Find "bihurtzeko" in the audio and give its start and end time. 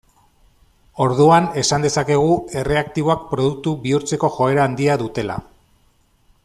3.87-4.35